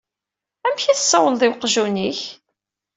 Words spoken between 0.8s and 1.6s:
i tsawaleḍ i